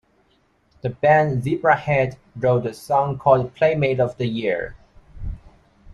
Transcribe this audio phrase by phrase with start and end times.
[0.81, 4.75] The band Zebrahead wrote a song called Playmate of the Year.